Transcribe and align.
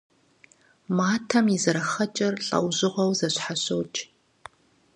Матэм 0.97 1.45
и 1.55 1.57
зэрыхъэкӏэр 1.63 2.33
лӏэужьыгъуэу 2.45 3.11
зэщхьэщокӏ. 3.19 3.97